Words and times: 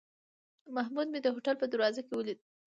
محمود 0.75 1.07
مې 1.13 1.19
د 1.21 1.27
هوټل 1.35 1.55
په 1.59 1.65
دروازه 1.71 2.01
کې 2.05 2.13
ولید. 2.15 2.39